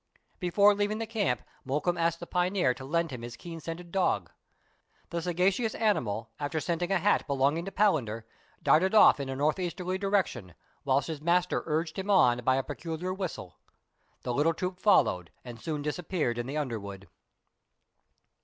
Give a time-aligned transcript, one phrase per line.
[0.39, 4.31] Before leaving the camp, Mokoum asked the pioneer to lend him his keen scented dog.
[5.11, 8.23] The sagacious animal, after scenting a hat belonging to Palander,
[8.63, 12.63] darted off in a north easterly direction, whilst his master urged him on by a
[12.63, 13.59] peculiar whistle.
[14.23, 17.07] The little troop followed, and soon dis appeared in the underwood.